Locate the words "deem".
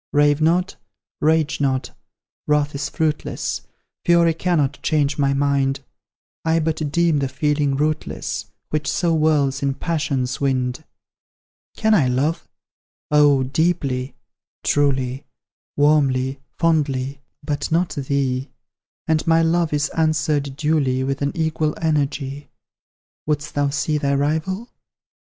6.91-7.19